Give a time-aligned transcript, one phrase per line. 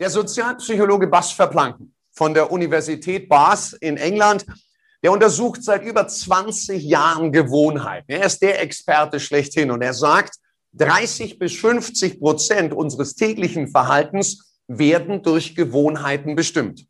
[0.00, 4.46] Der Sozialpsychologe Bas Verplanken von der Universität Bath in England,
[5.02, 8.10] der untersucht seit über 20 Jahren Gewohnheiten.
[8.10, 10.36] Er ist der Experte schlechthin und er sagt,
[10.72, 16.86] 30 bis 50 Prozent unseres täglichen Verhaltens werden durch Gewohnheiten bestimmt.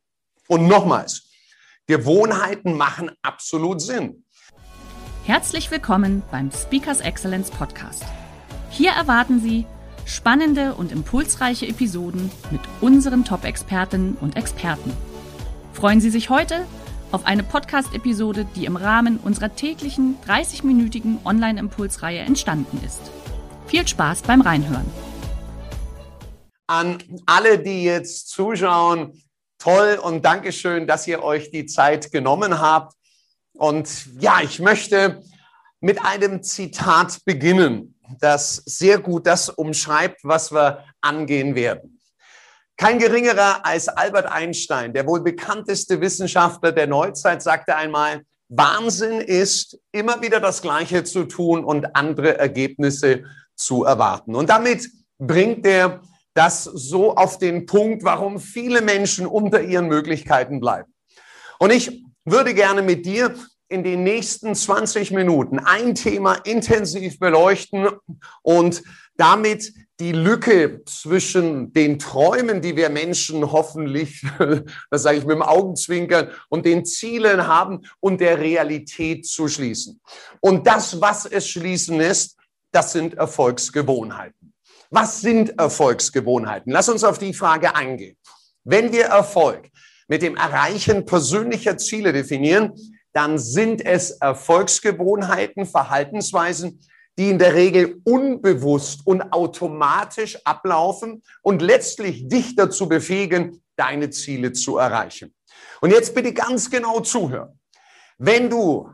[0.46, 1.32] Und nochmals,
[1.88, 4.24] Gewohnheiten machen absolut Sinn.
[5.24, 8.04] Herzlich willkommen beim Speakers Excellence Podcast.
[8.70, 9.66] Hier erwarten Sie
[10.10, 14.92] Spannende und impulsreiche Episoden mit unseren Top-Expertinnen und Experten.
[15.72, 16.66] Freuen Sie sich heute
[17.12, 23.00] auf eine Podcast-Episode, die im Rahmen unserer täglichen 30-minütigen Online-Impulsreihe entstanden ist.
[23.68, 24.84] Viel Spaß beim Reinhören.
[26.66, 29.12] An alle, die jetzt zuschauen,
[29.58, 32.96] toll und Dankeschön, dass ihr euch die Zeit genommen habt.
[33.52, 35.22] Und ja, ich möchte
[35.80, 42.00] mit einem Zitat beginnen das sehr gut das umschreibt, was wir angehen werden.
[42.76, 49.78] Kein geringerer als Albert Einstein, der wohl bekannteste Wissenschaftler der Neuzeit, sagte einmal, Wahnsinn ist,
[49.92, 54.34] immer wieder das Gleiche zu tun und andere Ergebnisse zu erwarten.
[54.34, 54.88] Und damit
[55.18, 56.00] bringt er
[56.34, 60.92] das so auf den Punkt, warum viele Menschen unter ihren Möglichkeiten bleiben.
[61.58, 63.34] Und ich würde gerne mit dir
[63.70, 67.88] in den nächsten 20 Minuten ein Thema intensiv beleuchten
[68.42, 68.82] und
[69.16, 74.22] damit die Lücke zwischen den Träumen, die wir Menschen hoffentlich,
[74.90, 80.00] das sage ich mit dem Augenzwinkern, und den Zielen haben und der Realität zu schließen.
[80.40, 82.38] Und das, was es schließen lässt,
[82.72, 84.52] das sind Erfolgsgewohnheiten.
[84.90, 86.72] Was sind Erfolgsgewohnheiten?
[86.72, 88.16] Lass uns auf die Frage eingehen.
[88.64, 89.68] Wenn wir Erfolg
[90.08, 92.72] mit dem Erreichen persönlicher Ziele definieren,
[93.12, 96.80] dann sind es Erfolgsgewohnheiten, Verhaltensweisen,
[97.18, 104.52] die in der Regel unbewusst und automatisch ablaufen und letztlich dich dazu befähigen, deine Ziele
[104.52, 105.34] zu erreichen.
[105.80, 107.58] Und jetzt bitte ganz genau zuhören.
[108.18, 108.90] Wenn du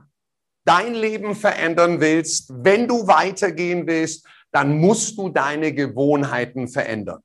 [0.64, 7.22] dein Leben verändern willst, wenn du weitergehen willst, dann musst du deine Gewohnheiten verändern.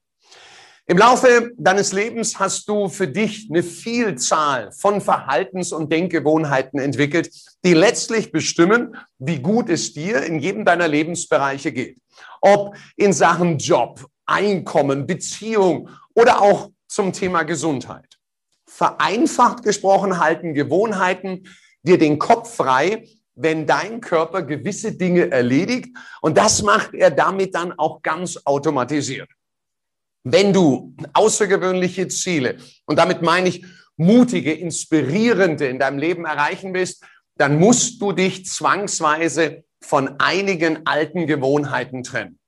[0.92, 7.32] Im Laufe deines Lebens hast du für dich eine Vielzahl von Verhaltens- und Denkgewohnheiten entwickelt,
[7.64, 11.98] die letztlich bestimmen, wie gut es dir in jedem deiner Lebensbereiche geht.
[12.42, 18.18] Ob in Sachen Job, Einkommen, Beziehung oder auch zum Thema Gesundheit.
[18.66, 21.48] Vereinfacht gesprochen halten Gewohnheiten
[21.84, 25.96] dir den Kopf frei, wenn dein Körper gewisse Dinge erledigt.
[26.22, 29.30] Und das macht er damit dann auch ganz automatisiert.
[30.24, 33.66] Wenn du außergewöhnliche Ziele, und damit meine ich
[33.98, 37.04] mutige, inspirierende in deinem Leben erreichen willst,
[37.38, 42.40] dann musst du dich zwangsweise von einigen alten Gewohnheiten trennen.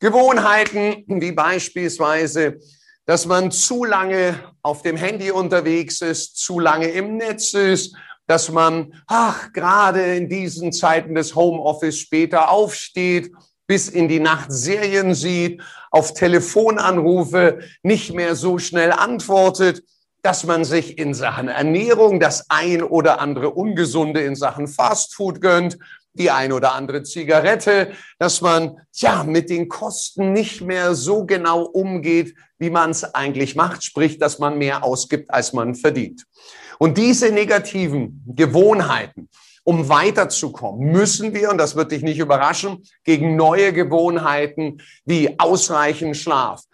[0.00, 2.58] Gewohnheiten wie beispielsweise,
[3.06, 7.94] dass man zu lange auf dem Handy unterwegs ist, zu lange im Netz ist,
[8.26, 13.32] dass man, ach, gerade in diesen Zeiten des Homeoffice später aufsteht,
[13.70, 19.84] bis in die Nacht Serien sieht, auf Telefonanrufe nicht mehr so schnell antwortet,
[20.22, 25.78] dass man sich in Sachen Ernährung das ein oder andere Ungesunde in Sachen Fastfood gönnt,
[26.14, 31.62] die ein oder andere Zigarette, dass man ja mit den Kosten nicht mehr so genau
[31.62, 36.24] umgeht, wie man es eigentlich macht, sprich, dass man mehr ausgibt, als man verdient.
[36.80, 39.28] Und diese negativen Gewohnheiten,
[39.70, 46.16] um weiterzukommen, müssen wir, und das wird dich nicht überraschen, gegen neue Gewohnheiten wie ausreichend
[46.16, 46.64] Schlaf,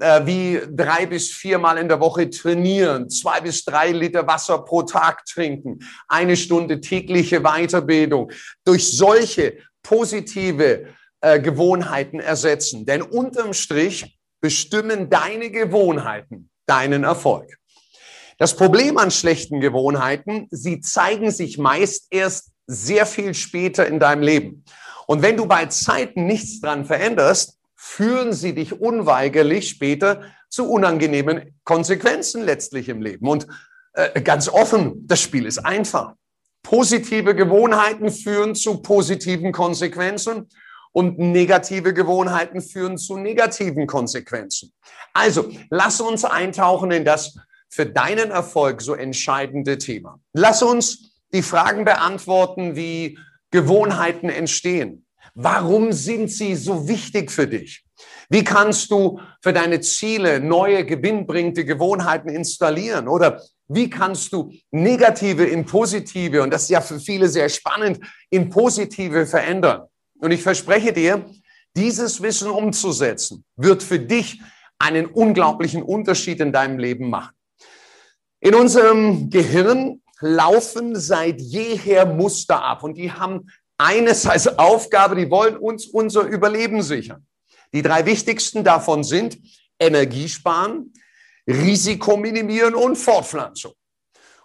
[0.00, 4.84] äh, wie drei bis viermal in der Woche trainieren, zwei bis drei Liter Wasser pro
[4.84, 8.32] Tag trinken, eine Stunde tägliche Weiterbildung,
[8.64, 10.86] durch solche positive
[11.20, 12.86] äh, Gewohnheiten ersetzen.
[12.86, 17.58] Denn unterm Strich bestimmen deine Gewohnheiten deinen Erfolg.
[18.38, 24.22] Das Problem an schlechten Gewohnheiten, sie zeigen sich meist erst sehr viel später in deinem
[24.22, 24.64] Leben.
[25.06, 31.54] Und wenn du bei Zeiten nichts dran veränderst, führen sie dich unweigerlich später zu unangenehmen
[31.64, 33.28] Konsequenzen letztlich im Leben.
[33.28, 33.46] Und
[33.92, 36.14] äh, ganz offen, das Spiel ist einfach.
[36.62, 40.48] Positive Gewohnheiten führen zu positiven Konsequenzen
[40.92, 44.72] und negative Gewohnheiten führen zu negativen Konsequenzen.
[45.12, 47.38] Also, lass uns eintauchen in das
[47.76, 50.18] für deinen Erfolg so entscheidende Thema.
[50.32, 53.18] Lass uns die Fragen beantworten, wie
[53.50, 55.04] Gewohnheiten entstehen.
[55.34, 57.84] Warum sind sie so wichtig für dich?
[58.30, 63.08] Wie kannst du für deine Ziele neue gewinnbringende Gewohnheiten installieren?
[63.08, 68.00] Oder wie kannst du negative in positive, und das ist ja für viele sehr spannend,
[68.30, 69.82] in positive verändern?
[70.18, 71.26] Und ich verspreche dir,
[71.76, 74.40] dieses Wissen umzusetzen, wird für dich
[74.78, 77.36] einen unglaublichen Unterschied in deinem Leben machen.
[78.40, 85.30] In unserem Gehirn laufen seit jeher Muster ab und die haben eines als Aufgabe, die
[85.30, 87.26] wollen uns unser Überleben sichern.
[87.72, 89.38] Die drei wichtigsten davon sind
[89.78, 90.92] Energiesparen,
[91.46, 93.72] Risiko minimieren und Fortpflanzung.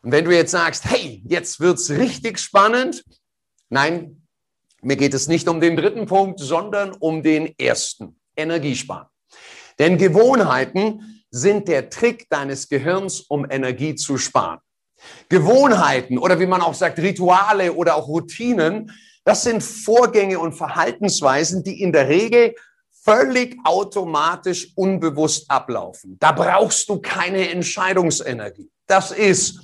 [0.02, 3.04] Und wenn du jetzt sagst, hey, jetzt wird's richtig spannend,
[3.70, 4.28] nein,
[4.82, 9.08] mir geht es nicht um den dritten Punkt, sondern um den ersten, Energiesparen.
[9.78, 14.60] Denn Gewohnheiten sind der Trick deines Gehirns, um Energie zu sparen.
[15.30, 18.92] Gewohnheiten oder wie man auch sagt, Rituale oder auch Routinen,
[19.24, 22.56] das sind Vorgänge und Verhaltensweisen, die in der Regel
[23.04, 26.18] völlig automatisch unbewusst ablaufen.
[26.20, 28.70] Da brauchst du keine Entscheidungsenergie.
[28.86, 29.60] Das ist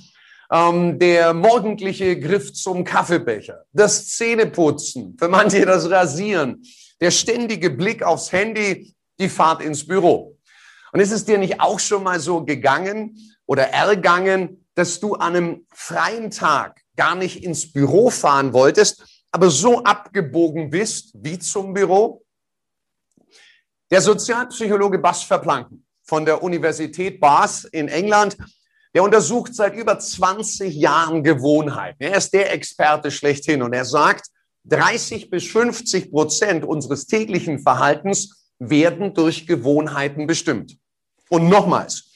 [0.50, 6.62] ähm, der morgendliche Griff zum Kaffeebecher, das Zähneputzen, für manche das Rasieren,
[7.00, 10.37] der ständige Blick aufs Handy, die Fahrt ins Büro.
[10.92, 15.36] Und ist es dir nicht auch schon mal so gegangen oder ergangen, dass du an
[15.36, 21.74] einem freien Tag gar nicht ins Büro fahren wolltest, aber so abgebogen bist wie zum
[21.74, 22.24] Büro?
[23.90, 28.36] Der Sozialpsychologe Bas Verplanken von der Universität Bath in England,
[28.94, 32.02] der untersucht seit über 20 Jahren Gewohnheiten.
[32.02, 34.28] Er ist der Experte schlechthin und er sagt,
[34.64, 40.76] 30 bis 50 Prozent unseres täglichen Verhaltens werden durch Gewohnheiten bestimmt.
[41.28, 42.10] Und nochmals,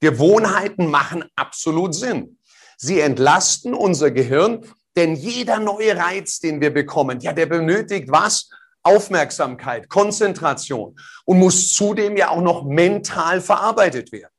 [0.00, 2.38] Gewohnheiten machen absolut Sinn.
[2.76, 4.64] Sie entlasten unser Gehirn,
[4.96, 8.48] denn jeder neue Reiz, den wir bekommen, ja, der benötigt was?
[8.82, 14.32] Aufmerksamkeit, Konzentration und muss zudem ja auch noch mental verarbeitet werden.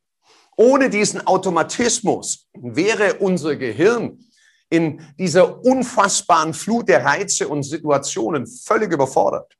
[0.58, 4.20] Ohne diesen Automatismus wäre unser Gehirn
[4.70, 9.56] in dieser unfassbaren Flut der Reize und Situationen völlig überfordert.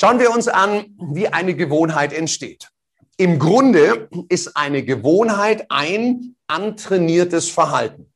[0.00, 2.70] Schauen wir uns an, wie eine Gewohnheit entsteht.
[3.18, 8.10] Im Grunde ist eine Gewohnheit ein antrainiertes Verhalten.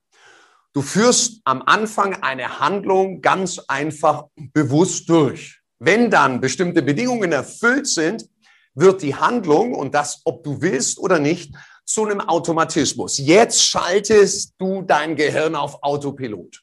[0.72, 5.60] Du führst am Anfang eine Handlung ganz einfach bewusst durch.
[5.78, 8.31] Wenn dann bestimmte Bedingungen erfüllt sind,
[8.75, 11.54] wird die Handlung und das, ob du willst oder nicht,
[11.84, 13.19] zu einem Automatismus.
[13.19, 16.62] Jetzt schaltest du dein Gehirn auf Autopilot.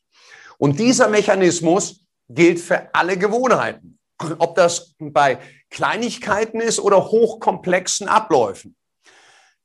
[0.58, 4.00] Und dieser Mechanismus gilt für alle Gewohnheiten.
[4.40, 5.40] Ob das bei
[5.70, 8.76] Kleinigkeiten ist oder hochkomplexen Abläufen.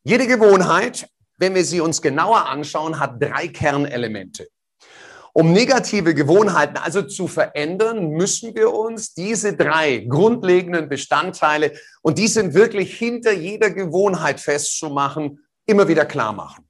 [0.05, 1.09] Jede Gewohnheit
[1.39, 4.49] wenn wir sie uns genauer anschauen, hat drei Kernelemente.
[5.33, 12.29] Um negative Gewohnheiten also zu verändern, müssen wir uns diese drei grundlegenden Bestandteile, und die
[12.29, 16.66] sind wirklich hinter jeder Gewohnheit festzumachen, immer wieder klar machen.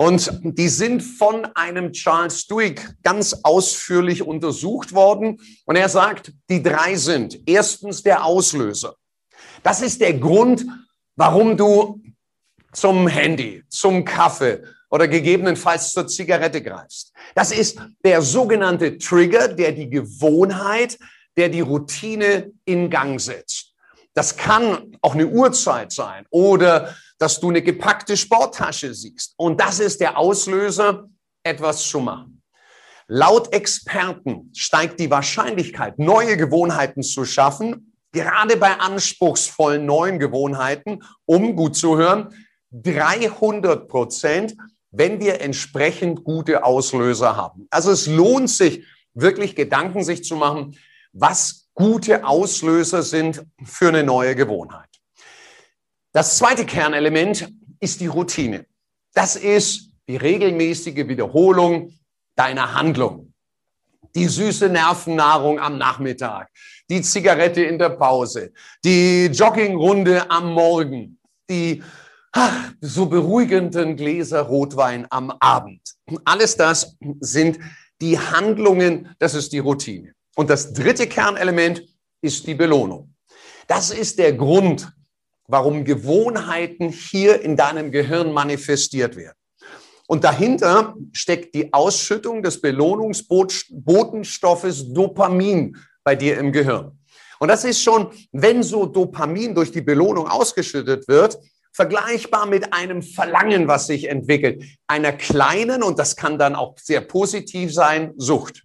[0.00, 5.38] Und die sind von einem Charles Duhigg ganz ausführlich untersucht worden.
[5.66, 8.94] Und er sagt, die drei sind erstens der Auslöser.
[9.62, 10.64] Das ist der Grund,
[11.16, 12.02] warum du
[12.72, 17.12] zum Handy, zum Kaffee oder gegebenenfalls zur Zigarette greifst.
[17.34, 20.98] Das ist der sogenannte Trigger, der die Gewohnheit,
[21.36, 23.74] der die Routine in Gang setzt.
[24.14, 29.34] Das kann auch eine Uhrzeit sein oder dass du eine gepackte Sporttasche siehst.
[29.36, 31.08] Und das ist der Auslöser,
[31.44, 32.42] etwas zu machen.
[33.06, 41.56] Laut Experten steigt die Wahrscheinlichkeit, neue Gewohnheiten zu schaffen, gerade bei anspruchsvollen neuen Gewohnheiten, um
[41.56, 42.34] gut zu hören,
[42.70, 44.56] 300 Prozent,
[44.90, 47.66] wenn wir entsprechend gute Auslöser haben.
[47.70, 50.76] Also es lohnt sich wirklich Gedanken sich zu machen,
[51.12, 54.89] was gute Auslöser sind für eine neue Gewohnheit.
[56.12, 58.66] Das zweite Kernelement ist die Routine.
[59.14, 61.92] Das ist die regelmäßige Wiederholung
[62.34, 63.32] deiner Handlung.
[64.16, 66.48] Die süße Nervennahrung am Nachmittag,
[66.88, 68.52] die Zigarette in der Pause,
[68.84, 71.80] die Joggingrunde am Morgen, die
[72.32, 75.80] ach, so beruhigenden Gläser Rotwein am Abend.
[76.24, 77.60] Alles das sind
[78.00, 80.12] die Handlungen, das ist die Routine.
[80.34, 81.82] Und das dritte Kernelement
[82.20, 83.14] ist die Belohnung.
[83.68, 84.90] Das ist der Grund,
[85.50, 89.34] warum Gewohnheiten hier in deinem Gehirn manifestiert werden.
[90.06, 96.98] Und dahinter steckt die Ausschüttung des Belohnungsbotenstoffes Dopamin bei dir im Gehirn.
[97.38, 101.38] Und das ist schon, wenn so Dopamin durch die Belohnung ausgeschüttet wird,
[101.72, 107.00] vergleichbar mit einem Verlangen, was sich entwickelt, einer kleinen, und das kann dann auch sehr
[107.00, 108.64] positiv sein, Sucht.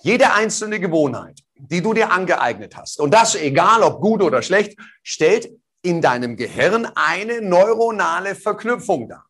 [0.00, 4.78] Jede einzelne Gewohnheit, die du dir angeeignet hast, und das egal ob gut oder schlecht,
[5.02, 5.50] stellt
[5.88, 9.24] in deinem Gehirn eine neuronale Verknüpfung dar.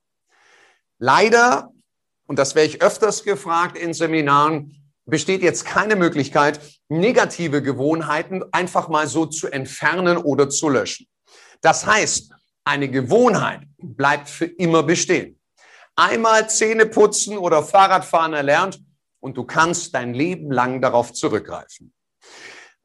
[0.99, 1.71] Leider,
[2.27, 4.75] und das werde ich öfters gefragt in Seminaren,
[5.07, 11.07] besteht jetzt keine Möglichkeit, negative Gewohnheiten einfach mal so zu entfernen oder zu löschen.
[11.61, 12.33] Das heißt,
[12.65, 15.39] eine Gewohnheit bleibt für immer bestehen.
[15.95, 18.81] Einmal Zähne putzen oder Fahrradfahren erlernt
[19.21, 21.93] und du kannst dein Leben lang darauf zurückgreifen.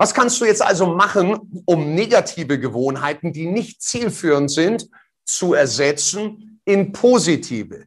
[0.03, 4.89] Was kannst du jetzt also machen, um negative Gewohnheiten, die nicht zielführend sind,
[5.23, 7.85] zu ersetzen in positive?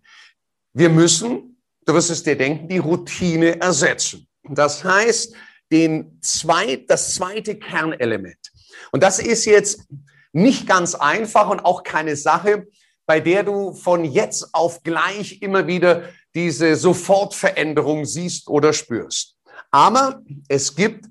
[0.73, 4.27] Wir müssen, du wirst es dir denken, die Routine ersetzen.
[4.49, 5.35] Das heißt,
[5.71, 8.51] den zweit, das zweite Kernelement.
[8.93, 9.87] Und das ist jetzt
[10.33, 12.67] nicht ganz einfach und auch keine Sache,
[13.05, 16.05] bei der du von jetzt auf gleich immer wieder
[16.35, 19.37] diese Sofortveränderung siehst oder spürst.
[19.71, 21.05] Aber es gibt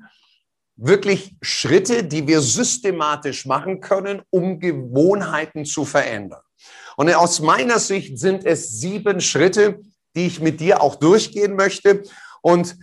[0.75, 6.41] wirklich Schritte, die wir systematisch machen können, um Gewohnheiten zu verändern.
[6.97, 9.79] Und aus meiner Sicht sind es sieben Schritte,
[10.15, 12.03] die ich mit dir auch durchgehen möchte.
[12.41, 12.77] Und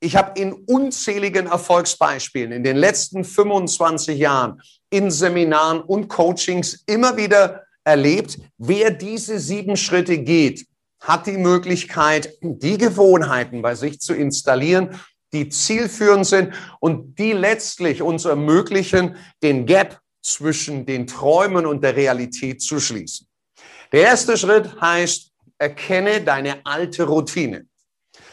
[0.00, 7.16] ich habe in unzähligen Erfolgsbeispielen in den letzten 25 Jahren in Seminaren und Coachings immer
[7.16, 10.66] wieder erlebt, wer diese sieben Schritte geht,
[11.00, 15.00] hat die Möglichkeit, die Gewohnheiten bei sich zu installieren,
[15.32, 21.96] die zielführend sind und die letztlich uns ermöglichen, den Gap zwischen den Träumen und der
[21.96, 23.26] Realität zu schließen.
[23.92, 27.66] Der erste Schritt heißt, erkenne deine alte Routine.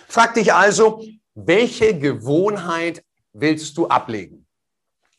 [0.07, 4.45] Frag dich also, welche Gewohnheit willst du ablegen?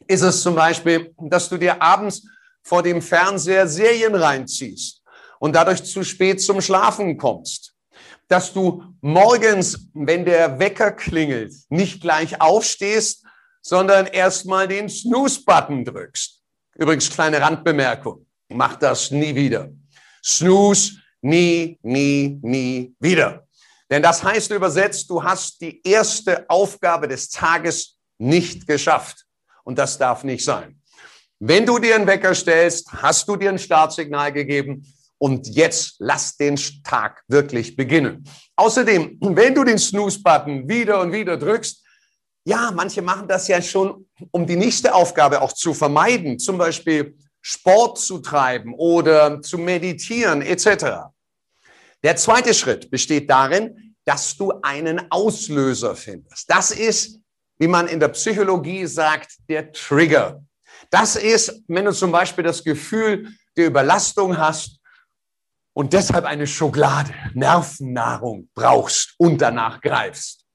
[0.07, 2.23] Ist es zum Beispiel, dass du dir abends
[2.63, 5.03] vor dem Fernseher Serien reinziehst
[5.39, 7.76] und dadurch zu spät zum Schlafen kommst?
[8.29, 13.25] Dass du morgens, wenn der Wecker klingelt, nicht gleich aufstehst,
[13.63, 16.43] sondern erstmal den Snooze-Button drückst.
[16.77, 18.27] Übrigens, kleine Randbemerkung.
[18.49, 19.71] Mach das nie wieder.
[20.25, 23.47] Snooze, nie, nie, nie wieder.
[23.91, 29.25] Denn das heißt übersetzt, du hast die erste Aufgabe des Tages nicht geschafft.
[29.65, 30.81] Und das darf nicht sein.
[31.39, 34.87] Wenn du dir einen Wecker stellst, hast du dir ein Startsignal gegeben
[35.19, 38.25] und jetzt lass den Tag wirklich beginnen.
[38.57, 41.83] Außerdem, wenn du den Snooze-Button wieder und wieder drückst,
[42.45, 47.17] ja, manche machen das ja schon, um die nächste Aufgabe auch zu vermeiden, zum Beispiel
[47.41, 51.11] Sport zu treiben oder zu meditieren etc.
[52.03, 56.49] Der zweite Schritt besteht darin, dass du einen Auslöser findest.
[56.49, 57.19] Das ist,
[57.59, 60.45] wie man in der Psychologie sagt, der Trigger.
[60.91, 64.79] Das ist, wenn du zum Beispiel das Gefühl der Überlastung hast
[65.77, 70.47] und deshalb eine Schokolade, Nervennahrung brauchst und danach greifst.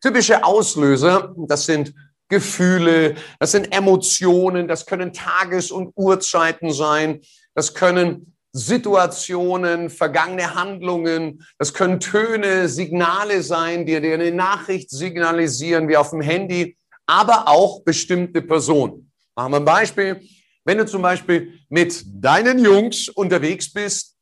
[0.00, 1.92] Typische Auslöser, das sind
[2.30, 7.20] Gefühle, das sind Emotionen, das können Tages- und Uhrzeiten sein,
[7.54, 15.88] das können Situationen, vergangene Handlungen, das können Töne, Signale sein, die dir eine Nachricht signalisieren,
[15.88, 19.12] wie auf dem Handy, aber auch bestimmte Personen.
[19.36, 20.22] Machen wir ein Beispiel.
[20.64, 24.13] Wenn du zum Beispiel mit deinen Jungs unterwegs bist,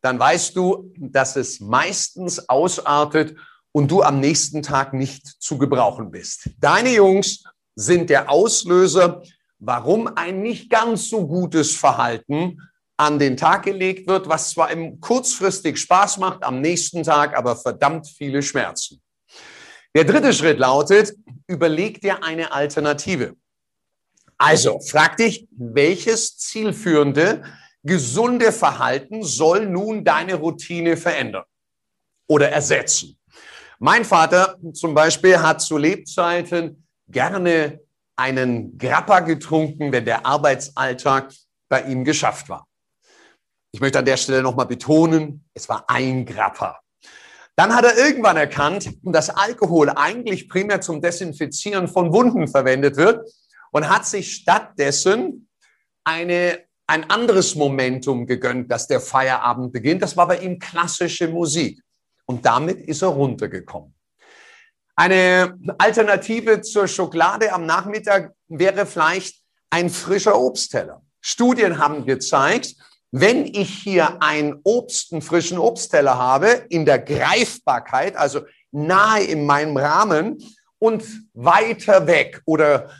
[0.00, 3.36] dann weißt du, dass es meistens ausartet
[3.72, 6.50] und du am nächsten Tag nicht zu gebrauchen bist.
[6.58, 9.22] Deine Jungs sind der Auslöser,
[9.58, 12.60] warum ein nicht ganz so gutes Verhalten
[12.96, 17.56] an den Tag gelegt wird, was zwar im kurzfristig Spaß macht, am nächsten Tag aber
[17.56, 19.00] verdammt viele Schmerzen.
[19.94, 21.14] Der dritte Schritt lautet,
[21.46, 23.36] überleg dir eine Alternative.
[24.36, 27.42] Also frag dich, welches zielführende,
[27.88, 31.44] gesunde Verhalten soll nun deine Routine verändern
[32.28, 33.18] oder ersetzen?
[33.80, 37.80] Mein Vater zum Beispiel hat zu Lebzeiten gerne
[38.16, 41.32] einen Grappa getrunken, wenn der Arbeitsalltag
[41.68, 42.66] bei ihm geschafft war.
[43.72, 46.80] Ich möchte an der Stelle nochmal betonen, es war ein Grappa.
[47.54, 53.28] Dann hat er irgendwann erkannt, dass Alkohol eigentlich primär zum Desinfizieren von Wunden verwendet wird
[53.72, 55.48] und hat sich stattdessen
[56.04, 60.02] eine, ein anderes Momentum gegönnt, dass der Feierabend beginnt.
[60.02, 61.80] Das war bei ihm klassische Musik.
[62.24, 63.94] Und damit ist er runtergekommen.
[64.96, 71.02] Eine Alternative zur Schokolade am Nachmittag wäre vielleicht ein frischer Obstteller.
[71.20, 72.74] Studien haben gezeigt,
[73.10, 78.40] wenn ich hier einen Obst, einen frischen Obstteller habe, in der Greifbarkeit, also
[78.70, 80.38] nahe in meinem Rahmen
[80.78, 81.04] und
[81.34, 82.90] weiter weg oder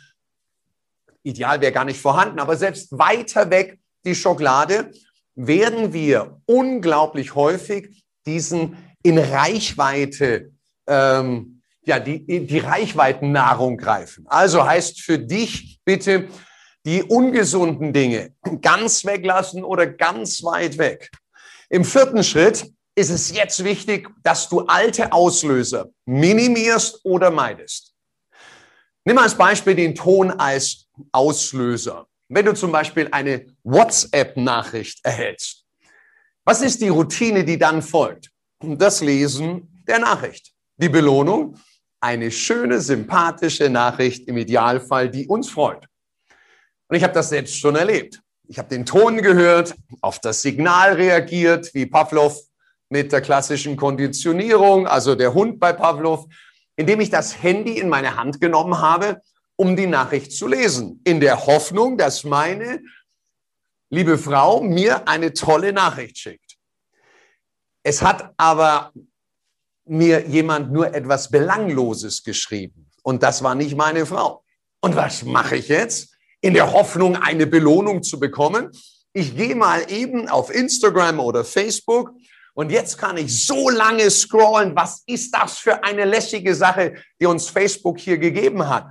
[1.28, 4.90] ideal wäre gar nicht vorhanden, aber selbst weiter weg die Schokolade,
[5.34, 10.50] werden wir unglaublich häufig diesen in Reichweite,
[10.86, 14.26] ähm, ja, die, die Reichweitennahrung greifen.
[14.28, 16.28] Also heißt für dich bitte
[16.84, 21.10] die ungesunden Dinge ganz weglassen oder ganz weit weg.
[21.70, 27.94] Im vierten Schritt ist es jetzt wichtig, dass du alte Auslöser minimierst oder meidest.
[29.04, 32.06] Nimm als Beispiel den Ton als Auslöser.
[32.28, 35.64] Wenn du zum Beispiel eine WhatsApp-Nachricht erhältst,
[36.44, 38.30] was ist die Routine, die dann folgt?
[38.60, 40.52] Das Lesen der Nachricht.
[40.76, 41.58] Die Belohnung?
[42.00, 45.86] Eine schöne, sympathische Nachricht, im Idealfall, die uns freut.
[46.88, 48.20] Und ich habe das selbst schon erlebt.
[48.46, 52.40] Ich habe den Ton gehört, auf das Signal reagiert, wie Pavlov
[52.88, 56.26] mit der klassischen Konditionierung, also der Hund bei Pavlov,
[56.76, 59.20] indem ich das Handy in meine Hand genommen habe
[59.60, 62.80] um die Nachricht zu lesen, in der Hoffnung, dass meine
[63.90, 66.56] liebe Frau mir eine tolle Nachricht schickt.
[67.82, 68.92] Es hat aber
[69.84, 74.44] mir jemand nur etwas Belangloses geschrieben und das war nicht meine Frau.
[74.80, 76.14] Und was mache ich jetzt?
[76.40, 78.70] In der Hoffnung, eine Belohnung zu bekommen.
[79.12, 82.12] Ich gehe mal eben auf Instagram oder Facebook
[82.54, 84.76] und jetzt kann ich so lange scrollen.
[84.76, 88.86] Was ist das für eine lässige Sache, die uns Facebook hier gegeben hat?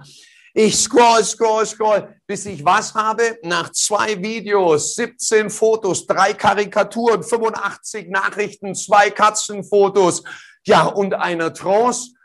[0.60, 3.38] Ich scroll, scroll, scroll, bis ich was habe?
[3.44, 10.24] Nach zwei Videos, 17 Fotos, drei Karikaturen, 85 Nachrichten, zwei Katzenfotos,
[10.66, 12.16] ja, und einer Trance,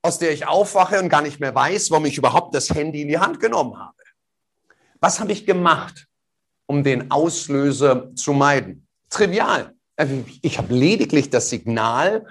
[0.00, 3.08] aus der ich aufwache und gar nicht mehr weiß, warum ich überhaupt das Handy in
[3.08, 4.02] die Hand genommen habe.
[5.00, 6.06] Was habe ich gemacht,
[6.64, 8.88] um den Auslöser zu meiden?
[9.10, 9.74] Trivial.
[9.96, 12.26] Also, ich habe lediglich das Signal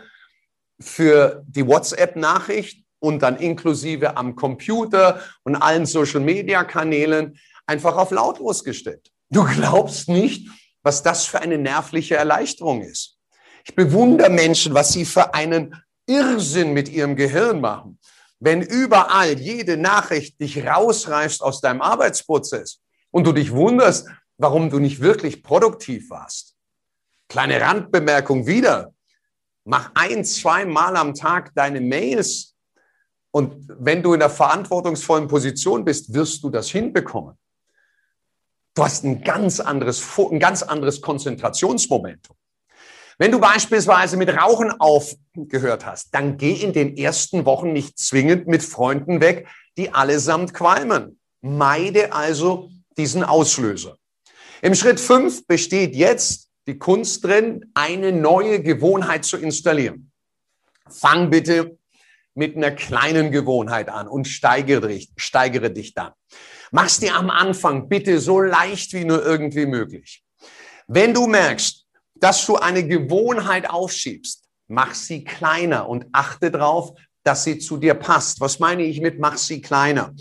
[0.79, 9.12] für die WhatsApp-Nachricht und dann inklusive am Computer und allen Social-Media-Kanälen einfach auf lautlos gestellt.
[9.29, 10.48] Du glaubst nicht,
[10.83, 13.17] was das für eine nervliche Erleichterung ist.
[13.65, 15.75] Ich bewundere Menschen, was sie für einen
[16.08, 17.99] Irrsinn mit ihrem Gehirn machen.
[18.39, 22.80] Wenn überall jede Nachricht dich rausreißt aus deinem Arbeitsprozess
[23.12, 26.56] und du dich wunderst, warum du nicht wirklich produktiv warst.
[27.28, 28.93] Kleine Randbemerkung wieder.
[29.65, 32.53] Mach ein, zwei Mal am Tag deine Mails
[33.36, 37.36] und wenn du in einer verantwortungsvollen Position bist, wirst du das hinbekommen.
[38.76, 42.36] Du hast ein ganz anderes, ein ganz anderes Konzentrationsmomentum.
[43.17, 48.46] Wenn du beispielsweise mit Rauchen aufgehört hast, dann geh in den ersten Wochen nicht zwingend
[48.48, 51.19] mit Freunden weg, die allesamt qualmen.
[51.41, 53.98] Meide also diesen Auslöser.
[54.62, 60.12] Im Schritt fünf besteht jetzt die Kunst drin, eine neue Gewohnheit zu installieren.
[60.88, 61.80] Fang bitte
[62.36, 66.12] mit einer kleinen Gewohnheit an und steigere dich, steigere dich dann.
[66.72, 70.24] Mach's dir am Anfang bitte so leicht wie nur irgendwie möglich.
[70.88, 76.93] Wenn du merkst, dass du eine Gewohnheit aufschiebst, mach sie kleiner und achte darauf,
[77.24, 78.41] dass sie zu dir passt.
[78.41, 80.13] Was meine ich mit mach sie kleiner?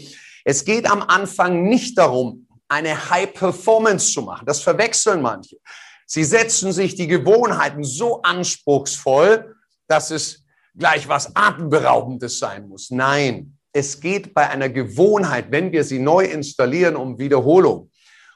[0.44, 4.46] Es geht am Anfang nicht darum, eine High Performance zu machen.
[4.46, 5.56] Das verwechseln manche.
[6.06, 9.56] Sie setzen sich die Gewohnheiten so anspruchsvoll,
[9.88, 10.41] dass es
[10.76, 12.90] gleich was Atemberaubendes sein muss.
[12.90, 17.90] Nein, es geht bei einer Gewohnheit, wenn wir sie neu installieren, um Wiederholung.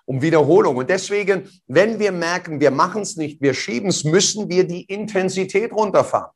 [0.07, 0.77] Um Wiederholung.
[0.77, 4.85] Und deswegen, wenn wir merken, wir machen es nicht, wir schieben es, müssen wir die
[4.85, 6.31] Intensität runterfahren.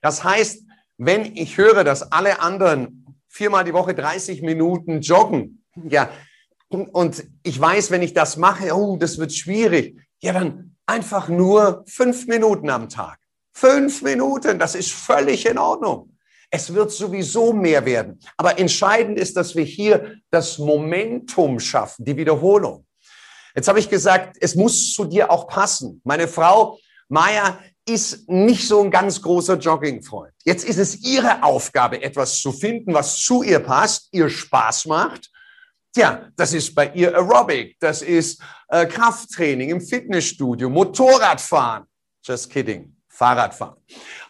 [0.00, 0.64] Das heißt,
[0.98, 6.08] wenn ich höre, dass alle anderen viermal die Woche 30 Minuten joggen, ja,
[6.68, 11.84] und ich weiß, wenn ich das mache, oh, das wird schwierig, ja, dann einfach nur
[11.86, 13.18] fünf Minuten am Tag.
[13.58, 16.14] Fünf Minuten, das ist völlig in Ordnung.
[16.50, 18.20] Es wird sowieso mehr werden.
[18.36, 22.86] Aber entscheidend ist, dass wir hier das Momentum schaffen, die Wiederholung.
[23.54, 26.02] Jetzt habe ich gesagt, es muss zu dir auch passen.
[26.04, 30.34] Meine Frau Maya ist nicht so ein ganz großer Joggingfreund.
[30.44, 35.30] Jetzt ist es ihre Aufgabe, etwas zu finden, was zu ihr passt, ihr Spaß macht.
[35.94, 38.38] Tja, das ist bei ihr Aerobic, das ist
[38.68, 41.84] äh, Krafttraining im Fitnessstudio, Motorradfahren.
[42.22, 42.95] Just kidding.
[43.16, 43.76] Fahrradfahren.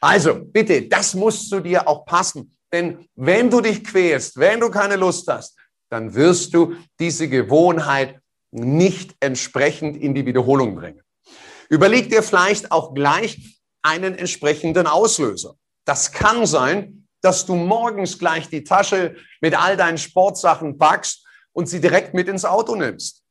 [0.01, 2.57] Also bitte, das muss zu dir auch passen.
[2.73, 5.57] Denn wenn du dich quälst, wenn du keine Lust hast,
[5.91, 8.21] dann wirst du diese Gewohnheit
[8.51, 11.03] nicht entsprechend in die Wiederholung bringen.
[11.69, 15.57] Überleg dir vielleicht auch gleich einen entsprechenden Auslöser.
[15.85, 21.69] Das kann sein, dass du morgens gleich die Tasche mit all deinen Sportsachen packst und
[21.69, 23.26] sie direkt mit ins Auto nimmst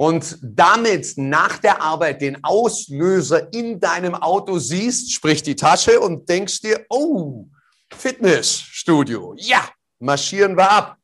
[0.00, 6.28] und damit nach der Arbeit den Auslöser in deinem Auto siehst, sprich die Tasche und
[6.28, 7.46] denkst dir, oh,
[7.92, 10.98] Fitnessstudio, ja, marschieren wir ab.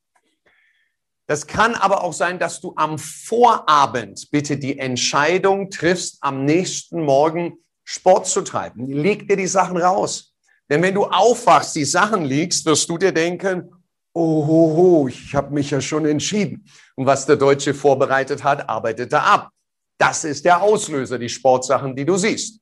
[1.27, 7.03] Das kann aber auch sein, dass du am Vorabend bitte die Entscheidung triffst, am nächsten
[7.03, 8.87] Morgen Sport zu treiben.
[8.87, 10.35] Leg dir die Sachen raus.
[10.71, 13.73] Denn wenn du aufwachst, die Sachen liegst, wirst du dir denken,
[14.13, 16.65] oh, ich habe mich ja schon entschieden.
[16.97, 19.51] Und was der Deutsche vorbereitet hat, arbeitet er ab.
[19.99, 22.61] Das ist der Auslöser, die Sportsachen, die du siehst.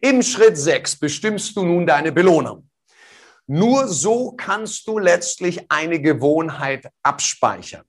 [0.00, 2.68] Im Schritt 6 bestimmst du nun deine Belohnung.
[3.46, 7.84] Nur so kannst du letztlich eine Gewohnheit abspeichern.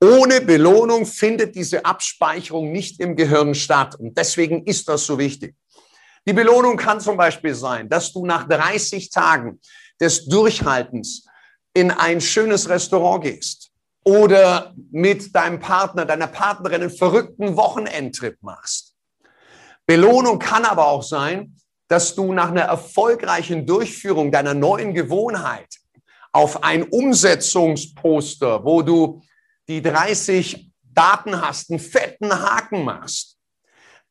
[0.00, 3.96] Ohne Belohnung findet diese Abspeicherung nicht im Gehirn statt.
[3.96, 5.56] Und deswegen ist das so wichtig.
[6.26, 9.60] Die Belohnung kann zum Beispiel sein, dass du nach 30 Tagen
[10.00, 11.26] des Durchhaltens
[11.74, 13.67] in ein schönes Restaurant gehst
[14.08, 18.94] oder mit deinem Partner, deiner Partnerin einen verrückten Wochenendtrip machst.
[19.84, 21.56] Belohnung kann aber auch sein,
[21.88, 25.68] dass du nach einer erfolgreichen Durchführung deiner neuen Gewohnheit
[26.32, 29.20] auf ein Umsetzungsposter, wo du
[29.68, 33.36] die 30 Daten hast, einen fetten Haken machst.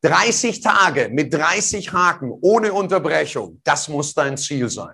[0.03, 4.93] 30 Tage mit 30 Haken ohne Unterbrechung, das muss dein Ziel sein.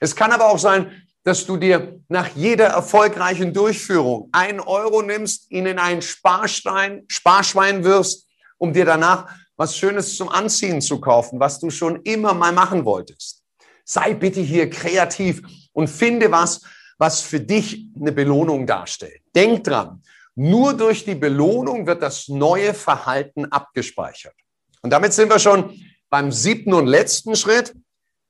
[0.00, 5.50] Es kann aber auch sein, dass du dir nach jeder erfolgreichen Durchführung einen Euro nimmst,
[5.50, 8.26] ihn in einen Sparstein, Sparschwein wirfst,
[8.58, 12.84] um dir danach was Schönes zum Anziehen zu kaufen, was du schon immer mal machen
[12.86, 13.42] wolltest.
[13.84, 16.62] Sei bitte hier kreativ und finde was,
[16.96, 19.20] was für dich eine Belohnung darstellt.
[19.34, 20.02] Denk dran,
[20.34, 24.34] nur durch die Belohnung wird das neue Verhalten abgespeichert.
[24.80, 25.78] Und damit sind wir schon
[26.08, 27.74] beim siebten und letzten Schritt.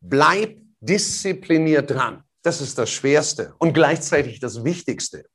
[0.00, 2.24] Bleib diszipliniert dran.
[2.42, 5.26] Das ist das Schwerste und gleichzeitig das Wichtigste.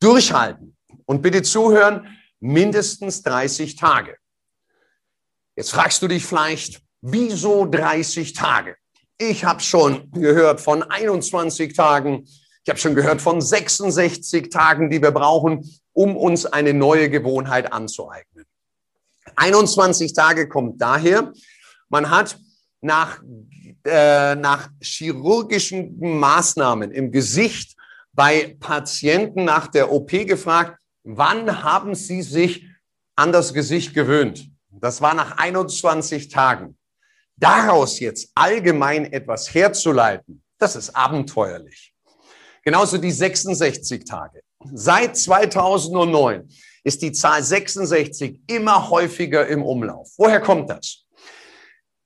[0.00, 4.16] Durchhalten und bitte zuhören, mindestens 30 Tage.
[5.56, 8.76] Jetzt fragst du dich vielleicht, wieso 30 Tage?
[9.18, 12.24] Ich habe schon gehört von 21 Tagen,
[12.64, 17.72] ich habe schon gehört von 66 Tagen, die wir brauchen, um uns eine neue Gewohnheit
[17.72, 18.44] anzueignen.
[19.36, 21.32] 21 Tage kommt daher,
[21.88, 22.38] man hat
[22.80, 23.22] nach
[23.84, 27.76] äh, nach chirurgischen Maßnahmen im Gesicht
[28.12, 32.66] bei Patienten nach der OP gefragt, wann haben Sie sich
[33.16, 34.48] an das Gesicht gewöhnt?
[34.70, 36.76] Das war nach 21 Tagen.
[37.36, 41.92] Daraus jetzt allgemein etwas herzuleiten, das ist abenteuerlich.
[42.62, 44.40] Genauso die 66 Tage.
[44.72, 46.48] Seit 2009
[46.84, 50.10] ist die Zahl 66 immer häufiger im Umlauf.
[50.16, 51.03] Woher kommt das?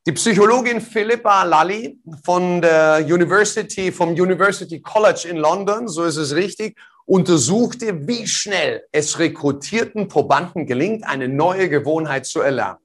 [0.09, 6.35] Die Psychologin Philippa Lally von der University, vom University College in London, so ist es
[6.35, 12.79] richtig, untersuchte, wie schnell es rekrutierten Probanden gelingt, eine neue Gewohnheit zu erlernen.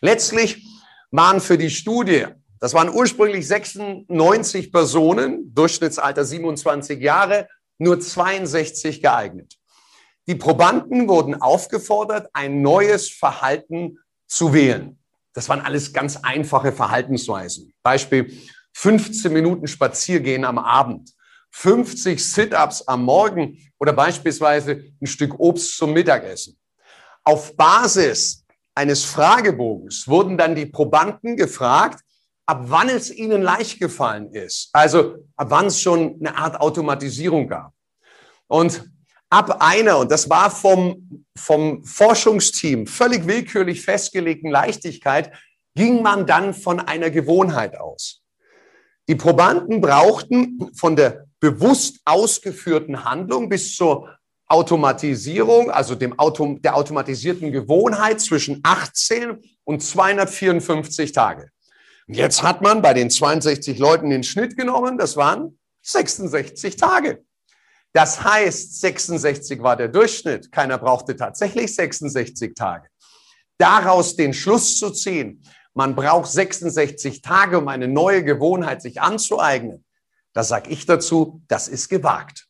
[0.00, 0.66] Letztlich
[1.10, 2.28] waren für die Studie,
[2.60, 7.46] das waren ursprünglich 96 Personen, Durchschnittsalter 27 Jahre,
[7.76, 9.58] nur 62 geeignet.
[10.26, 14.98] Die Probanden wurden aufgefordert, ein neues Verhalten zu wählen.
[15.34, 17.74] Das waren alles ganz einfache Verhaltensweisen.
[17.82, 18.32] Beispiel
[18.74, 21.12] 15 Minuten Spaziergehen am Abend,
[21.50, 26.56] 50 Sit-ups am Morgen oder beispielsweise ein Stück Obst zum Mittagessen.
[27.24, 28.44] Auf Basis
[28.74, 32.00] eines Fragebogens wurden dann die Probanden gefragt,
[32.46, 34.70] ab wann es ihnen leicht gefallen ist.
[34.72, 37.72] Also ab wann es schon eine Art Automatisierung gab.
[38.46, 38.84] Und
[39.30, 45.32] ab einer, und das war vom, vom Forschungsteam völlig willkürlich festgelegten Leichtigkeit,
[45.74, 48.22] ging man dann von einer Gewohnheit aus.
[49.08, 54.08] Die Probanden brauchten von der bewusst ausgeführten Handlung bis zur
[54.46, 61.50] Automatisierung, also dem Auto, der automatisierten Gewohnheit zwischen 18 und 254 Tage.
[62.06, 67.24] Und jetzt hat man bei den 62 Leuten den Schnitt genommen, das waren 66 Tage.
[67.94, 70.50] Das heißt, 66 war der Durchschnitt.
[70.50, 72.88] Keiner brauchte tatsächlich 66 Tage.
[73.56, 75.40] Daraus den Schluss zu ziehen,
[75.74, 79.84] man braucht 66 Tage, um eine neue Gewohnheit sich anzueignen.
[80.32, 82.48] Da sage ich dazu, das ist gewagt.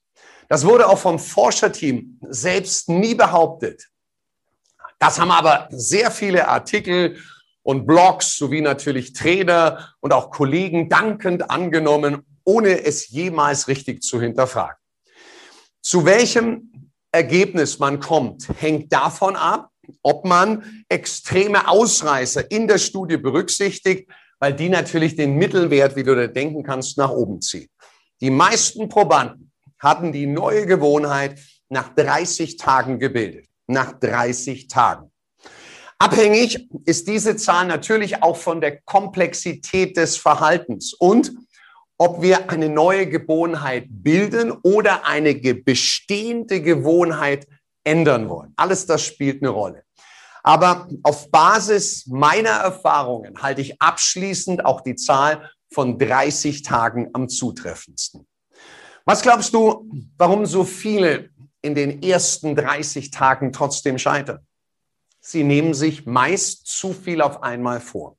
[0.48, 3.88] Das wurde auch vom Forscherteam selbst nie behauptet.
[4.98, 7.18] Das haben aber sehr viele Artikel
[7.62, 14.20] und Blogs sowie natürlich Trainer und auch Kollegen dankend angenommen, ohne es jemals richtig zu
[14.20, 14.76] hinterfragen.
[15.84, 19.68] Zu welchem Ergebnis man kommt, hängt davon ab,
[20.02, 26.16] ob man extreme Ausreißer in der Studie berücksichtigt, weil die natürlich den Mittelwert, wie du
[26.16, 27.68] da denken kannst, nach oben ziehen.
[28.22, 33.46] Die meisten Probanden hatten die neue Gewohnheit nach 30 Tagen gebildet.
[33.66, 35.10] Nach 30 Tagen.
[35.98, 41.30] Abhängig ist diese Zahl natürlich auch von der Komplexität des Verhaltens und
[41.98, 47.46] ob wir eine neue Gewohnheit bilden oder eine bestehende Gewohnheit
[47.84, 48.52] ändern wollen.
[48.56, 49.84] Alles das spielt eine Rolle.
[50.42, 57.28] Aber auf Basis meiner Erfahrungen halte ich abschließend auch die Zahl von 30 Tagen am
[57.28, 58.26] zutreffendsten.
[59.06, 61.30] Was glaubst du, warum so viele
[61.62, 64.46] in den ersten 30 Tagen trotzdem scheitern?
[65.20, 68.16] Sie nehmen sich meist zu viel auf einmal vor.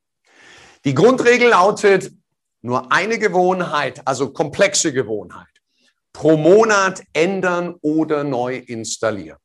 [0.84, 2.12] Die Grundregel lautet,
[2.66, 5.48] nur eine Gewohnheit, also komplexe Gewohnheit,
[6.12, 9.38] pro Monat ändern oder neu installieren.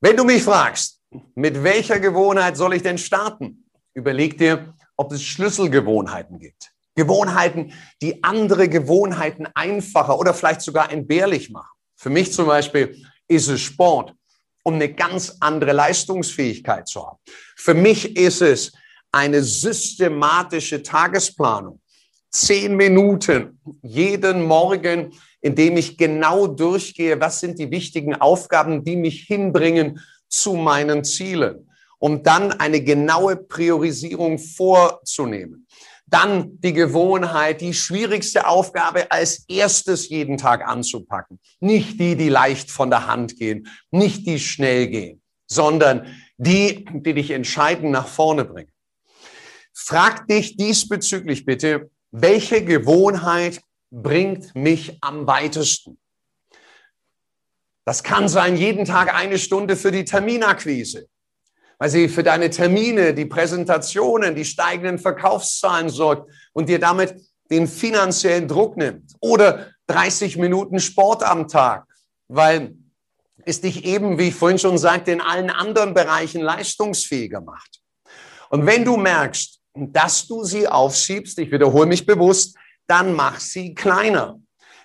[0.00, 1.00] Wenn du mich fragst,
[1.36, 3.68] mit welcher Gewohnheit soll ich denn starten?
[3.94, 6.72] Überleg dir, ob es Schlüsselgewohnheiten gibt.
[6.96, 7.72] Gewohnheiten,
[8.02, 11.70] die andere Gewohnheiten einfacher oder vielleicht sogar entbehrlich machen.
[11.94, 14.12] Für mich zum Beispiel ist es Sport,
[14.64, 17.18] um eine ganz andere Leistungsfähigkeit zu haben.
[17.54, 18.72] Für mich ist es
[19.16, 21.80] eine systematische Tagesplanung.
[22.30, 28.96] Zehn Minuten jeden Morgen, in dem ich genau durchgehe, was sind die wichtigen Aufgaben, die
[28.96, 35.66] mich hinbringen zu meinen Zielen, um dann eine genaue Priorisierung vorzunehmen.
[36.06, 41.40] Dann die Gewohnheit, die schwierigste Aufgabe als erstes jeden Tag anzupacken.
[41.60, 47.14] Nicht die, die leicht von der Hand gehen, nicht die schnell gehen, sondern die, die
[47.14, 48.75] dich entscheidend nach vorne bringen.
[49.78, 53.60] Frag dich diesbezüglich bitte, welche Gewohnheit
[53.90, 55.98] bringt mich am weitesten?
[57.84, 61.08] Das kann sein, jeden Tag eine Stunde für die Terminakquise
[61.78, 67.14] weil sie für deine Termine, die Präsentationen, die steigenden Verkaufszahlen sorgt und dir damit
[67.50, 69.12] den finanziellen Druck nimmt.
[69.20, 71.86] Oder 30 Minuten Sport am Tag,
[72.28, 72.74] weil
[73.44, 77.80] es dich eben, wie ich vorhin schon sagte, in allen anderen Bereichen leistungsfähiger macht.
[78.48, 83.74] Und wenn du merkst, dass du sie aufschiebst, ich wiederhole mich bewusst, dann mach sie
[83.74, 84.38] kleiner.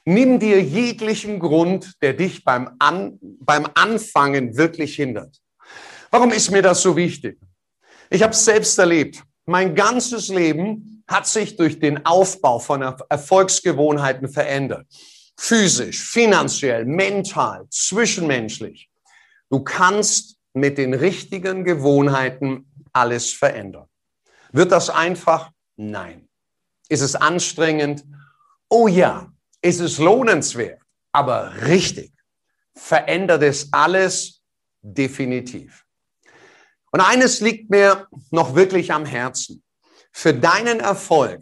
[0.05, 5.37] Nimm dir jeglichen Grund, der dich beim, An beim Anfangen wirklich hindert.
[6.09, 7.39] Warum ist mir das so wichtig?
[8.09, 9.23] Ich habe es selbst erlebt.
[9.45, 14.87] Mein ganzes Leben hat sich durch den Aufbau von Erfolgsgewohnheiten verändert.
[15.37, 18.89] Physisch, finanziell, mental, zwischenmenschlich.
[19.49, 23.87] Du kannst mit den richtigen Gewohnheiten alles verändern.
[24.51, 25.51] Wird das einfach?
[25.75, 26.27] Nein.
[26.89, 28.03] Ist es anstrengend?
[28.69, 29.31] Oh ja.
[29.61, 30.81] Ist es lohnenswert?
[31.11, 32.11] Aber richtig.
[32.75, 34.41] Verändert es alles
[34.81, 35.85] definitiv.
[36.91, 39.63] Und eines liegt mir noch wirklich am Herzen.
[40.11, 41.41] Für deinen Erfolg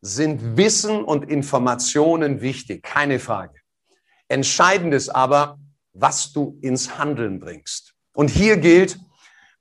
[0.00, 3.60] sind Wissen und Informationen wichtig, keine Frage.
[4.28, 5.58] Entscheidend ist aber,
[5.92, 7.94] was du ins Handeln bringst.
[8.14, 8.98] Und hier gilt,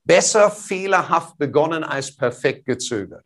[0.04, 3.26] besser fehlerhaft begonnen als perfekt gezögert.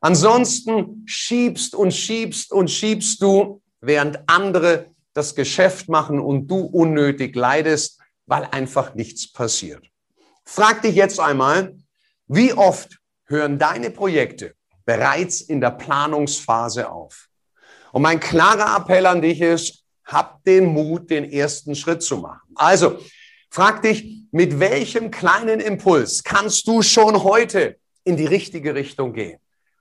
[0.00, 7.36] Ansonsten schiebst und schiebst und schiebst du, während andere das Geschäft machen und du unnötig
[7.36, 9.84] leidest, weil einfach nichts passiert.
[10.44, 11.76] Frag dich jetzt einmal,
[12.26, 17.28] wie oft hören deine Projekte bereits in der Planungsphase auf?
[17.92, 22.50] Und mein klarer Appell an dich ist, hab den Mut, den ersten Schritt zu machen.
[22.54, 22.98] Also,
[23.50, 29.38] frag dich, mit welchem kleinen Impuls kannst du schon heute in die richtige Richtung gehen?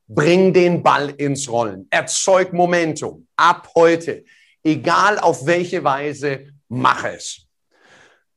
[0.08, 1.88] Bring den Ball ins Rollen.
[1.90, 3.28] Erzeug Momentum.
[3.38, 4.26] Ab heute.
[4.62, 7.48] Egal auf welche Weise, mach es.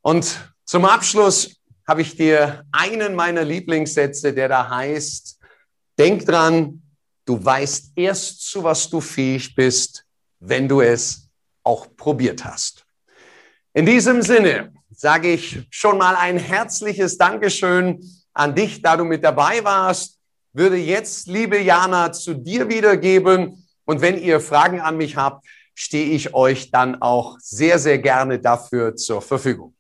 [0.02, 5.40] Und zum Abschluss habe ich dir einen meiner Lieblingssätze, der da heißt,
[5.98, 6.80] denk dran,
[7.24, 10.06] du weißt erst, zu was du fähig bist,
[10.38, 11.28] wenn du es
[11.64, 12.86] auch probiert hast.
[13.72, 18.00] In diesem Sinne sage ich schon mal ein herzliches Dankeschön
[18.32, 20.18] an dich, da du mit dabei warst.
[20.52, 23.66] Würde jetzt, liebe Jana, zu dir wiedergeben.
[23.84, 28.38] Und wenn ihr Fragen an mich habt, stehe ich euch dann auch sehr, sehr gerne
[28.38, 29.74] dafür zur Verfügung.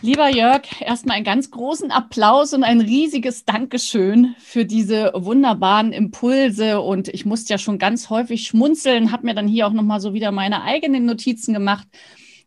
[0.00, 6.80] Lieber Jörg, erstmal einen ganz großen Applaus und ein riesiges Dankeschön für diese wunderbaren Impulse.
[6.80, 10.14] Und ich musste ja schon ganz häufig schmunzeln, habe mir dann hier auch nochmal so
[10.14, 11.88] wieder meine eigenen Notizen gemacht.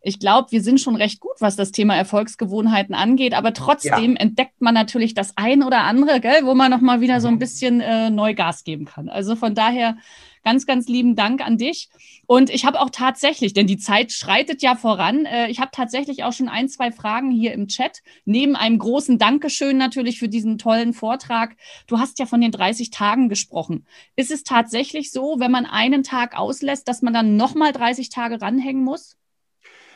[0.02, 4.20] Ich glaube, wir sind schon recht gut, was das Thema Erfolgsgewohnheiten angeht, aber trotzdem ja.
[4.20, 7.40] entdeckt man natürlich das ein oder andere, gell, wo man nochmal wieder so ein mhm.
[7.40, 9.10] bisschen äh, neu Gas geben kann.
[9.10, 9.98] Also von daher
[10.44, 11.90] Ganz, ganz lieben Dank an dich.
[12.26, 16.24] Und ich habe auch tatsächlich, denn die Zeit schreitet ja voran, äh, ich habe tatsächlich
[16.24, 20.58] auch schon ein, zwei Fragen hier im Chat, neben einem großen Dankeschön natürlich für diesen
[20.58, 21.56] tollen Vortrag.
[21.86, 23.86] Du hast ja von den 30 Tagen gesprochen.
[24.16, 28.42] Ist es tatsächlich so, wenn man einen Tag auslässt, dass man dann nochmal 30 Tage
[28.42, 29.18] ranhängen muss?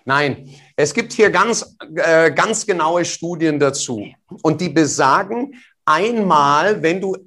[0.06, 4.06] Nein, es gibt hier ganz, äh, ganz genaue Studien dazu.
[4.44, 7.18] Und die besagen, einmal, wenn du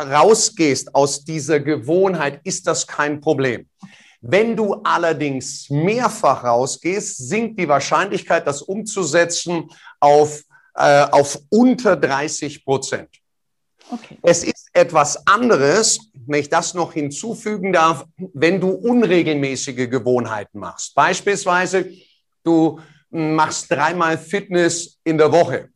[0.00, 3.66] rausgehst aus dieser Gewohnheit, ist das kein Problem.
[4.20, 10.42] Wenn du allerdings mehrfach rausgehst, sinkt die Wahrscheinlichkeit, das umzusetzen, auf,
[10.74, 13.08] äh, auf unter 30 Prozent.
[13.90, 14.18] Okay.
[14.22, 20.94] Es ist etwas anderes, wenn ich das noch hinzufügen darf, wenn du unregelmäßige Gewohnheiten machst.
[20.94, 21.90] Beispielsweise,
[22.48, 22.80] du
[23.10, 25.68] machst dreimal Fitness in der Woche.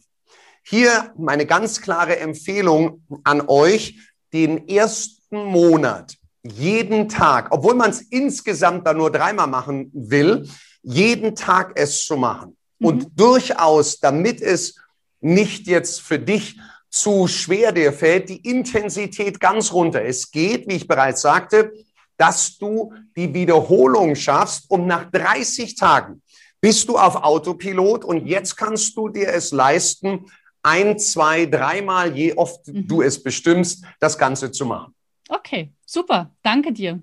[0.65, 3.99] Hier meine ganz klare Empfehlung an euch,
[4.33, 10.49] den ersten Monat jeden Tag, obwohl man es insgesamt dann nur dreimal machen will,
[10.83, 12.57] jeden Tag es zu machen.
[12.79, 12.87] Mhm.
[12.87, 14.77] Und durchaus, damit es
[15.21, 16.59] nicht jetzt für dich
[16.91, 20.05] zu schwer dir fällt, die Intensität ganz runter.
[20.05, 21.73] Es geht, wie ich bereits sagte,
[22.17, 26.23] dass du die Wiederholung schaffst und nach 30 Tagen
[26.63, 30.27] bist du auf Autopilot und jetzt kannst du dir es leisten,
[30.63, 32.87] ein, zwei, dreimal, je oft mhm.
[32.87, 34.95] du es bestimmst, das Ganze zu machen.
[35.29, 36.35] Okay, super.
[36.43, 37.03] Danke dir.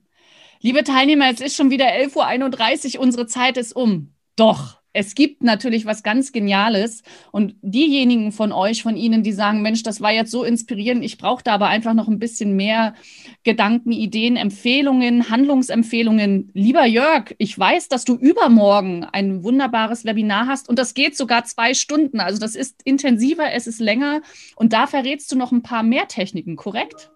[0.61, 3.01] Liebe Teilnehmer, es ist schon wieder 11.31 Uhr.
[3.01, 4.13] Unsere Zeit ist um.
[4.35, 7.04] Doch, es gibt natürlich was ganz Geniales.
[7.32, 11.17] Und diejenigen von euch, von Ihnen, die sagen, Mensch, das war jetzt so inspirierend, ich
[11.17, 12.95] brauche da aber einfach noch ein bisschen mehr
[13.43, 16.49] Gedanken, Ideen, Empfehlungen, Handlungsempfehlungen.
[16.54, 21.45] Lieber Jörg, ich weiß, dass du übermorgen ein wunderbares Webinar hast und das geht sogar
[21.45, 22.19] zwei Stunden.
[22.19, 24.21] Also das ist intensiver, es ist länger
[24.56, 27.12] und da verrätst du noch ein paar mehr Techniken, korrekt?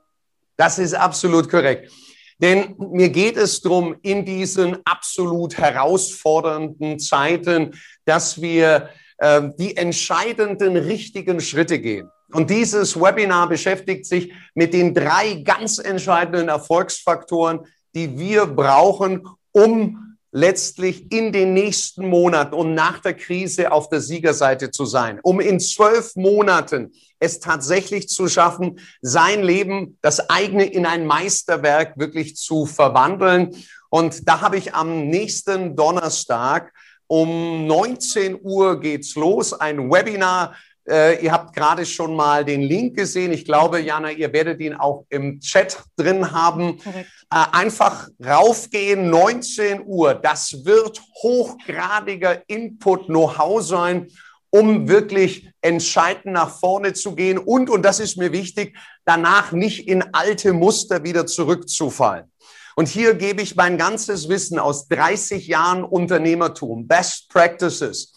[0.58, 1.92] Das ist absolut korrekt.
[2.40, 7.72] Denn mir geht es darum, in diesen absolut herausfordernden Zeiten,
[8.06, 12.10] dass wir äh, die entscheidenden richtigen Schritte gehen.
[12.32, 17.62] Und dieses Webinar beschäftigt sich mit den drei ganz entscheidenden Erfolgsfaktoren,
[17.94, 24.02] die wir brauchen, um letztlich in den nächsten Monaten und nach der Krise auf der
[24.02, 26.92] Siegerseite zu sein, um in zwölf Monaten
[27.24, 33.56] es tatsächlich zu schaffen, sein Leben, das eigene in ein Meisterwerk wirklich zu verwandeln.
[33.90, 36.74] Und da habe ich am nächsten Donnerstag
[37.08, 40.56] um 19 Uhr geht's los, ein Webinar
[40.88, 43.32] äh, ihr habt gerade schon mal den Link gesehen.
[43.32, 46.80] Ich glaube, Jana, ihr werdet ihn auch im Chat drin haben.
[46.86, 50.14] Äh, einfach raufgehen, 19 Uhr.
[50.14, 54.08] Das wird hochgradiger Input-Know-how sein,
[54.54, 59.88] um wirklich entscheidend nach vorne zu gehen und, und das ist mir wichtig, danach nicht
[59.88, 62.32] in alte Muster wieder zurückzufallen.
[62.76, 68.14] Und hier gebe ich mein ganzes Wissen aus 30 Jahren Unternehmertum, Best Practices,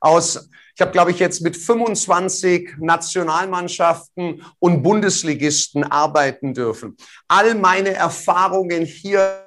[0.00, 6.96] aus ich habe, glaube ich, jetzt mit 25 Nationalmannschaften und Bundesligisten arbeiten dürfen.
[7.28, 9.46] All meine Erfahrungen hier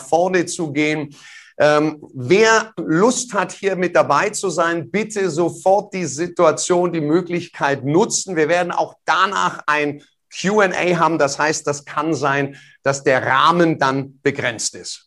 [0.00, 1.14] vorne zu gehen.
[1.64, 7.84] Ähm, wer Lust hat, hier mit dabei zu sein, bitte sofort die Situation, die Möglichkeit
[7.84, 8.34] nutzen.
[8.34, 10.02] Wir werden auch danach ein
[10.36, 11.18] QA haben.
[11.18, 15.06] Das heißt, das kann sein, dass der Rahmen dann begrenzt ist.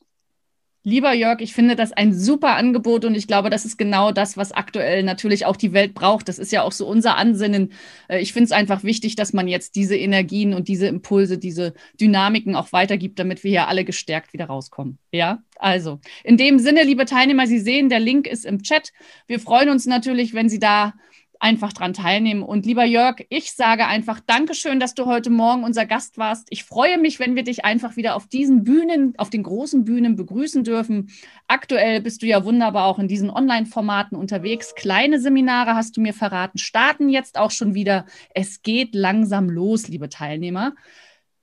[0.88, 4.38] Lieber Jörg, ich finde das ein super Angebot und ich glaube, das ist genau das,
[4.38, 6.30] was aktuell natürlich auch die Welt braucht.
[6.30, 7.74] Das ist ja auch so unser Ansinnen.
[8.08, 11.74] Äh, ich finde es einfach wichtig, dass man jetzt diese Energien und diese Impulse, diese
[12.00, 15.00] Dynamiken auch weitergibt, damit wir hier alle gestärkt wieder rauskommen.
[15.12, 18.94] Ja, also in dem Sinne, liebe Teilnehmer, Sie sehen, der Link ist im Chat.
[19.26, 20.94] Wir freuen uns natürlich, wenn Sie da
[21.40, 22.44] einfach dran teilnehmen.
[22.44, 26.48] Und lieber Jörg, ich sage einfach Dankeschön, dass du heute Morgen unser Gast warst.
[26.50, 30.16] Ich freue mich, wenn wir dich einfach wieder auf diesen Bühnen, auf den großen Bühnen
[30.16, 31.10] begrüßen dürfen.
[31.48, 34.76] Aktuell bist du ja wunderbar auch in diesen Online-Formaten unterwegs.
[34.76, 38.06] Kleine Seminare hast du mir verraten, starten jetzt auch schon wieder.
[38.34, 40.74] Es geht langsam los, liebe Teilnehmer.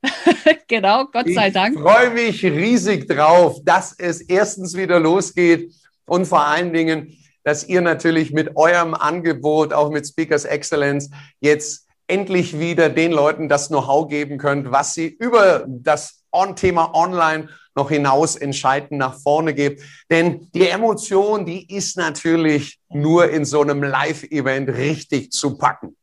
[0.68, 1.76] genau, Gott sei Dank.
[1.76, 5.72] Ich freue mich riesig drauf, dass es erstens wieder losgeht
[6.07, 11.87] und vor allen Dingen, dass ihr natürlich mit eurem Angebot, auch mit Speakers Excellence, jetzt
[12.07, 17.90] endlich wieder den Leuten das Know-how geben könnt, was sie über das On-Thema Online noch
[17.90, 19.83] hinaus entscheidend nach vorne gibt.
[20.11, 25.96] Denn die Emotion, die ist natürlich nur in so einem Live-Event richtig zu packen.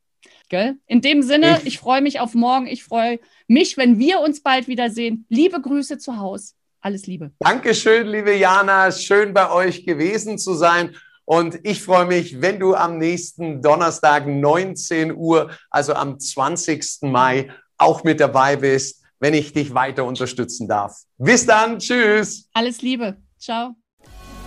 [0.49, 0.77] Gell?
[0.87, 2.65] In dem Sinne, ich, ich freue mich auf morgen.
[2.65, 5.25] Ich freue mich, wenn wir uns bald wiedersehen.
[5.29, 6.53] Liebe Grüße zu Hause.
[6.81, 7.31] Alles Liebe.
[7.39, 8.91] Dankeschön, liebe Jana.
[8.91, 10.95] Schön bei euch gewesen zu sein.
[11.31, 17.03] Und ich freue mich, wenn du am nächsten Donnerstag 19 Uhr, also am 20.
[17.03, 20.97] Mai, auch mit dabei bist, wenn ich dich weiter unterstützen darf.
[21.19, 22.49] Bis dann, tschüss.
[22.53, 23.17] Alles Liebe.
[23.37, 23.75] Ciao.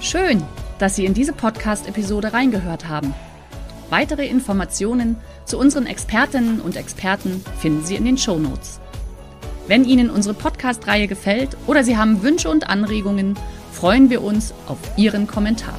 [0.00, 0.42] Schön,
[0.80, 3.14] dass Sie in diese Podcast-Episode reingehört haben.
[3.88, 5.14] Weitere Informationen
[5.44, 8.80] zu unseren Expertinnen und Experten finden Sie in den Show Notes.
[9.68, 13.38] Wenn Ihnen unsere Podcast-Reihe gefällt oder Sie haben Wünsche und Anregungen,
[13.70, 15.78] freuen wir uns auf Ihren Kommentar.